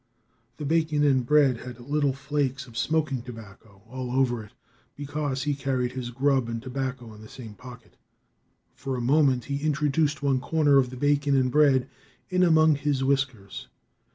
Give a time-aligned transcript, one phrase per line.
[0.57, 4.51] The bacon and bread had little flakes of smoking tobacco all over it,
[4.95, 7.95] because he carried his grub and tobacco in the same pocket.
[8.73, 11.87] For a moment he introduced one corner of the bacon and bread
[12.31, 13.67] in among his whiskers.